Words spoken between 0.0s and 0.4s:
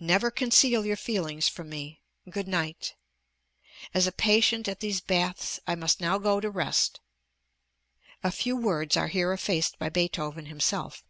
Never